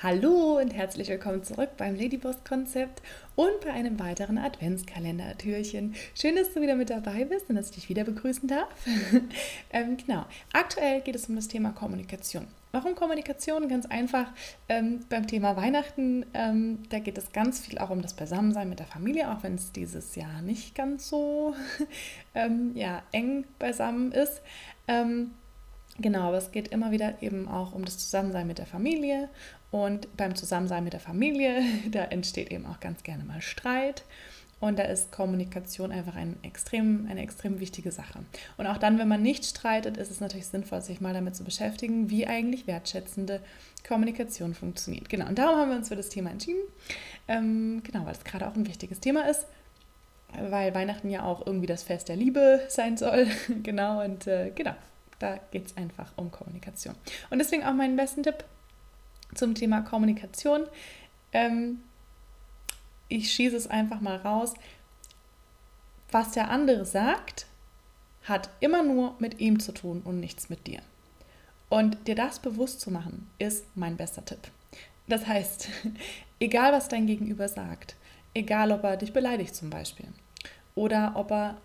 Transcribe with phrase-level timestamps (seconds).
[0.00, 3.02] Hallo und herzlich willkommen zurück beim Ladyboss Konzept
[3.34, 5.96] und bei einem weiteren Adventskalender-Türchen.
[6.14, 8.68] Schön, dass du wieder mit dabei bist und dass ich dich wieder begrüßen darf.
[9.72, 12.46] ähm, genau, aktuell geht es um das Thema Kommunikation.
[12.70, 13.66] Warum Kommunikation?
[13.66, 14.30] Ganz einfach
[14.68, 16.26] ähm, beim Thema Weihnachten.
[16.32, 19.56] Ähm, da geht es ganz viel auch um das Beisammensein mit der Familie, auch wenn
[19.56, 21.56] es dieses Jahr nicht ganz so
[22.36, 24.42] ähm, ja, eng beisammen ist.
[24.86, 25.32] Ähm,
[26.00, 29.28] Genau, aber es geht immer wieder eben auch um das Zusammensein mit der Familie.
[29.70, 34.04] Und beim Zusammensein mit der Familie, da entsteht eben auch ganz gerne mal Streit.
[34.60, 38.20] Und da ist Kommunikation einfach ein extrem, eine extrem wichtige Sache.
[38.56, 41.44] Und auch dann, wenn man nicht streitet, ist es natürlich sinnvoll, sich mal damit zu
[41.44, 43.40] beschäftigen, wie eigentlich wertschätzende
[43.86, 45.08] Kommunikation funktioniert.
[45.08, 46.60] Genau, und darum haben wir uns für das Thema entschieden.
[47.28, 49.46] Ähm, genau, weil es gerade auch ein wichtiges Thema ist,
[50.50, 53.28] weil Weihnachten ja auch irgendwie das Fest der Liebe sein soll.
[53.62, 54.74] genau, und äh, genau,
[55.18, 56.94] da geht es einfach um Kommunikation.
[57.30, 58.44] Und deswegen auch meinen besten Tipp
[59.34, 60.66] zum Thema Kommunikation.
[61.32, 61.80] Ähm,
[63.08, 64.54] ich schieße es einfach mal raus.
[66.10, 67.46] Was der andere sagt,
[68.24, 70.80] hat immer nur mit ihm zu tun und nichts mit dir.
[71.68, 74.50] Und dir das bewusst zu machen, ist mein bester Tipp.
[75.06, 75.68] Das heißt,
[76.40, 77.96] egal was dein Gegenüber sagt,
[78.34, 80.08] egal ob er dich beleidigt zum Beispiel
[80.74, 81.56] oder ob er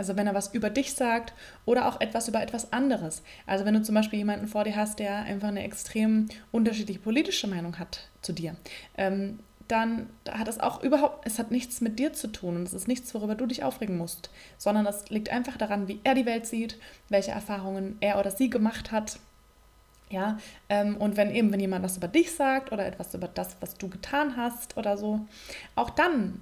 [0.00, 1.34] also wenn er was über dich sagt
[1.66, 3.22] oder auch etwas über etwas anderes.
[3.46, 7.46] Also wenn du zum Beispiel jemanden vor dir hast, der einfach eine extrem unterschiedliche politische
[7.46, 8.56] Meinung hat zu dir,
[8.96, 12.72] ähm, dann hat es auch überhaupt, es hat nichts mit dir zu tun und es
[12.72, 16.24] ist nichts, worüber du dich aufregen musst, sondern es liegt einfach daran, wie er die
[16.24, 16.78] Welt sieht,
[17.10, 19.18] welche Erfahrungen er oder sie gemacht hat.
[20.08, 20.38] Ja,
[20.70, 23.74] ähm, und wenn eben, wenn jemand was über dich sagt oder etwas über das, was
[23.74, 25.20] du getan hast oder so,
[25.76, 26.40] auch dann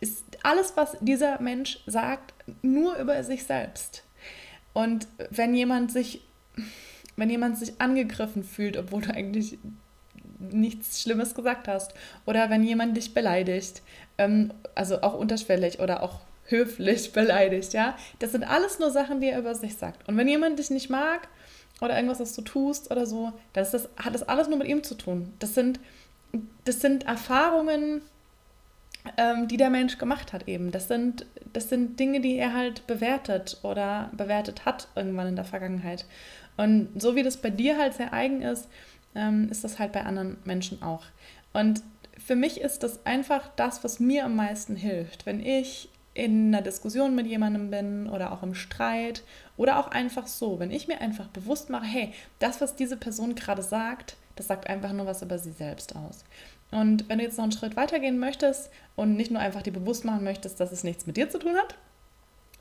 [0.00, 4.04] ist alles, was dieser Mensch sagt, nur über sich selbst.
[4.72, 6.22] Und wenn jemand sich,
[7.16, 9.58] wenn jemand sich angegriffen fühlt, obwohl du eigentlich
[10.38, 11.94] nichts Schlimmes gesagt hast,
[12.26, 13.82] oder wenn jemand dich beleidigt,
[14.18, 19.28] ähm, also auch unterschwellig oder auch höflich beleidigt, ja, das sind alles nur Sachen, die
[19.28, 20.08] er über sich sagt.
[20.08, 21.28] Und wenn jemand dich nicht mag
[21.80, 24.84] oder irgendwas, was du tust oder so, dann das, hat das alles nur mit ihm
[24.84, 25.32] zu tun.
[25.40, 25.80] Das sind,
[26.64, 28.02] das sind Erfahrungen,
[29.48, 30.70] die der Mensch gemacht hat eben.
[30.70, 35.44] Das sind, das sind Dinge, die er halt bewertet oder bewertet hat irgendwann in der
[35.44, 36.04] Vergangenheit.
[36.56, 38.68] Und so wie das bei dir halt sehr eigen ist,
[39.14, 41.04] ähm, ist das halt bei anderen Menschen auch.
[41.52, 41.82] Und
[42.18, 45.24] für mich ist das einfach das, was mir am meisten hilft.
[45.24, 49.22] Wenn ich in einer Diskussion mit jemandem bin oder auch im Streit
[49.56, 53.36] oder auch einfach so, wenn ich mir einfach bewusst mache, hey, das, was diese Person
[53.36, 56.24] gerade sagt, das sagt einfach nur was über sie selbst aus.
[56.70, 60.04] Und wenn du jetzt noch einen Schritt weitergehen möchtest und nicht nur einfach dir bewusst
[60.04, 61.76] machen möchtest, dass es nichts mit dir zu tun hat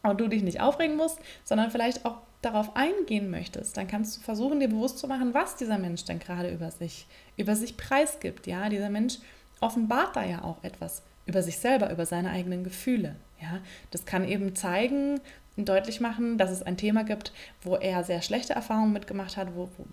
[0.03, 4.21] und du dich nicht aufregen musst, sondern vielleicht auch darauf eingehen möchtest, dann kannst du
[4.21, 8.47] versuchen, dir bewusst zu machen, was dieser Mensch denn gerade über sich, über sich preisgibt.
[8.47, 9.17] Ja, dieser Mensch
[9.59, 13.15] offenbart da ja auch etwas über sich selber, über seine eigenen Gefühle.
[13.41, 13.59] Ja,
[13.91, 15.19] das kann eben zeigen,
[15.65, 19.69] deutlich machen, dass es ein Thema gibt, wo er sehr schlechte Erfahrungen mitgemacht hat, wo,
[19.77, 19.85] wo,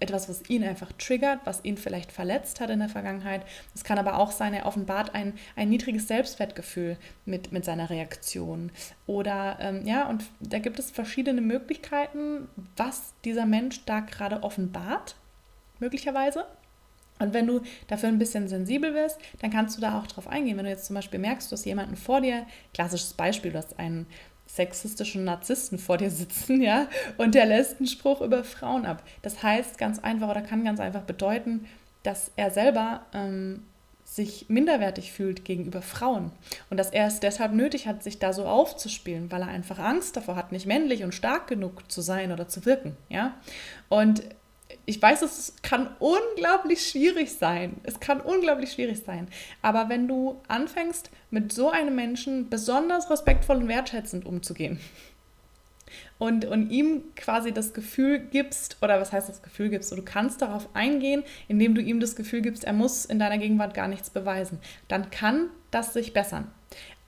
[0.00, 3.42] etwas, was ihn einfach triggert, was ihn vielleicht verletzt hat in der Vergangenheit.
[3.74, 8.72] Es kann aber auch sein, er offenbart ein, ein niedriges Selbstwertgefühl mit, mit seiner Reaktion.
[9.06, 15.14] Oder ähm, ja, und da gibt es verschiedene Möglichkeiten, was dieser Mensch da gerade offenbart,
[15.78, 16.46] möglicherweise.
[17.22, 20.56] Und wenn du dafür ein bisschen sensibel bist, dann kannst du da auch drauf eingehen.
[20.56, 23.78] Wenn du jetzt zum Beispiel merkst, du hast jemanden vor dir, klassisches Beispiel, du hast
[23.78, 24.06] einen
[24.54, 29.02] sexistischen Narzissten vor dir sitzen, ja, und der lässt einen Spruch über Frauen ab.
[29.22, 31.66] Das heißt ganz einfach oder kann ganz einfach bedeuten,
[32.02, 33.62] dass er selber ähm,
[34.04, 36.32] sich minderwertig fühlt gegenüber Frauen
[36.68, 40.16] und dass er es deshalb nötig hat, sich da so aufzuspielen, weil er einfach Angst
[40.16, 43.34] davor hat, nicht männlich und stark genug zu sein oder zu wirken, ja.
[43.88, 44.22] Und
[44.84, 47.76] ich weiß, es kann unglaublich schwierig sein.
[47.84, 49.28] Es kann unglaublich schwierig sein.
[49.60, 54.80] Aber wenn du anfängst, mit so einem Menschen besonders respektvoll und wertschätzend umzugehen
[56.18, 60.42] und, und ihm quasi das Gefühl gibst, oder was heißt das Gefühl gibst, du kannst
[60.42, 64.10] darauf eingehen, indem du ihm das Gefühl gibst, er muss in deiner Gegenwart gar nichts
[64.10, 64.58] beweisen,
[64.88, 66.50] dann kann das sich bessern.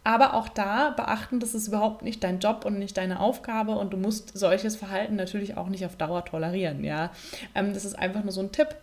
[0.05, 3.93] Aber auch da beachten, das ist überhaupt nicht dein Job und nicht deine Aufgabe und
[3.93, 6.85] du musst solches Verhalten natürlich auch nicht auf Dauer tolerieren.
[6.85, 7.11] Ja?
[7.55, 8.77] Ähm, das ist einfach nur so ein Tipp,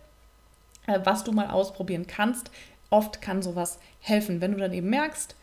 [0.88, 2.50] äh, was du mal ausprobieren kannst.
[2.90, 5.36] Oft kann sowas helfen, wenn du dann eben merkst,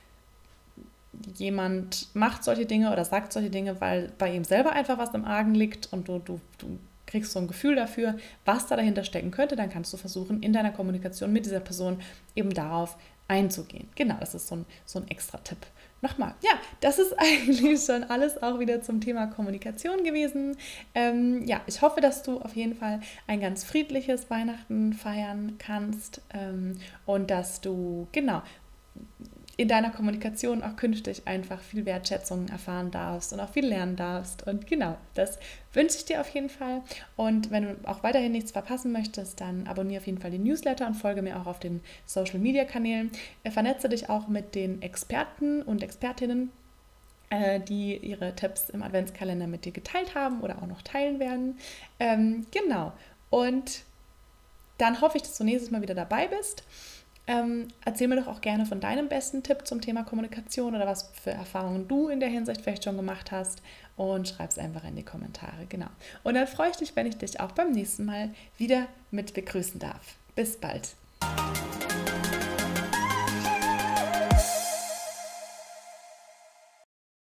[1.35, 5.25] jemand macht solche Dinge oder sagt solche Dinge, weil bei ihm selber einfach was im
[5.25, 6.77] Argen liegt und du, du, du
[7.09, 10.53] kriegst so ein Gefühl dafür, was da dahinter stecken könnte, dann kannst du versuchen, in
[10.53, 12.01] deiner Kommunikation mit dieser Person
[12.35, 12.97] eben darauf
[13.27, 13.88] einzugehen.
[13.95, 15.59] Genau, das ist so ein, so ein extra Tipp.
[16.01, 20.56] Nochmal, ja, das ist eigentlich schon alles auch wieder zum Thema Kommunikation gewesen.
[20.95, 26.21] Ähm, ja, ich hoffe, dass du auf jeden Fall ein ganz friedliches Weihnachten feiern kannst
[26.33, 28.41] ähm, und dass du, genau,
[29.59, 34.47] in deiner Kommunikation auch künftig einfach viel Wertschätzung erfahren darfst und auch viel lernen darfst.
[34.47, 35.38] Und genau, das
[35.73, 36.81] wünsche ich dir auf jeden Fall.
[37.17, 40.88] Und wenn du auch weiterhin nichts verpassen möchtest, dann abonniere auf jeden Fall den Newsletter
[40.88, 43.11] und folge mir auch auf den Social Media Kanälen.
[43.44, 46.53] Äh, vernetze dich auch mit den Experten und Expertinnen
[47.29, 51.57] äh, die ihre Tipps im Adventskalender mit dir geteilt haben oder auch noch teilen werden.
[52.00, 52.94] Ähm, genau.
[53.29, 53.81] Und
[54.77, 56.63] dann hoffe ich, dass du nächstes Mal wieder dabei bist.
[57.29, 61.11] Ähm, erzähl mir doch auch gerne von deinem besten Tipp zum Thema Kommunikation oder was
[61.21, 63.61] für Erfahrungen du in der Hinsicht vielleicht schon gemacht hast
[63.97, 65.67] und schreib es einfach in die Kommentare.
[65.69, 65.89] Genau.
[66.23, 69.79] Und dann freue ich mich, wenn ich dich auch beim nächsten Mal wieder mit begrüßen
[69.79, 70.15] darf.
[70.33, 70.95] Bis bald.